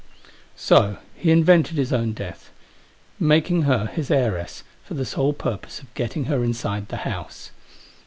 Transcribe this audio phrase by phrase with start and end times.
[0.55, 2.49] So he invented his own death,
[3.19, 7.51] making her his heiress, for the sole purpose of getting her inside the house.